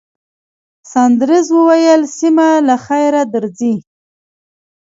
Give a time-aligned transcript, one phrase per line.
[0.91, 3.75] ساندرز وویل، سېمه، له خیره درځئ.